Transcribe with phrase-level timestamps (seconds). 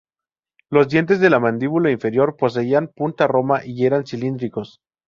[0.71, 4.79] Los dientes de la mandíbula inferior poseían punta roma y eran cilíndricos.